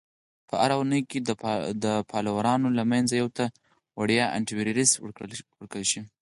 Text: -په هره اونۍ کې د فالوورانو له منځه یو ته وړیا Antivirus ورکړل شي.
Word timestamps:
-په 0.49 0.55
هره 0.61 0.75
اونۍ 0.79 1.01
کې 1.09 1.19
د 1.83 1.85
فالوورانو 2.09 2.67
له 2.77 2.83
منځه 2.91 3.13
یو 3.21 3.29
ته 3.37 3.45
وړیا 3.99 4.25
Antivirus 4.37 4.91
ورکړل 5.59 5.83
شي. 5.91 6.01